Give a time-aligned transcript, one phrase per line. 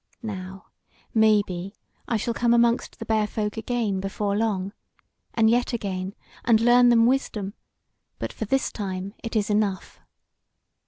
[0.23, 0.65] Now,
[1.13, 1.75] maybe,
[2.07, 4.73] I shall come amongst the Bear folk again before long,
[5.35, 7.53] and yet again, and learn them wisdom;
[8.17, 9.99] but for this time it is enough.